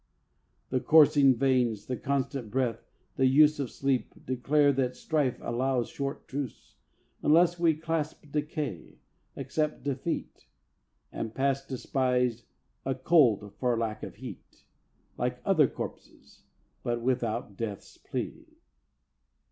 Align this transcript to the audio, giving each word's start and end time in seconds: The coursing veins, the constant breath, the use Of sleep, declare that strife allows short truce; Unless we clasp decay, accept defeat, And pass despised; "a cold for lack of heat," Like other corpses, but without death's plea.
The 0.69 0.79
coursing 0.79 1.35
veins, 1.35 1.85
the 1.85 1.95
constant 1.95 2.49
breath, 2.49 2.89
the 3.17 3.27
use 3.27 3.59
Of 3.59 3.69
sleep, 3.69 4.15
declare 4.25 4.73
that 4.73 4.95
strife 4.95 5.37
allows 5.41 5.89
short 5.89 6.27
truce; 6.27 6.75
Unless 7.21 7.59
we 7.59 7.75
clasp 7.75 8.31
decay, 8.31 8.97
accept 9.37 9.83
defeat, 9.83 10.47
And 11.11 11.35
pass 11.35 11.63
despised; 11.63 12.45
"a 12.83 12.95
cold 12.95 13.53
for 13.59 13.77
lack 13.77 14.01
of 14.01 14.15
heat," 14.15 14.65
Like 15.19 15.39
other 15.45 15.67
corpses, 15.67 16.45
but 16.81 17.01
without 17.03 17.55
death's 17.55 17.99
plea. 17.99 18.57